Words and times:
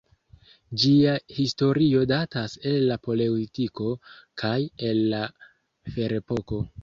Ĝia 0.83 1.11
historio 1.33 1.99
datas 2.11 2.55
el 2.71 2.87
la 2.91 2.97
Paleolitiko 3.05 3.91
kaj 4.43 4.57
el 4.89 5.03
la 5.15 5.21
Ferepoko. 5.97 6.63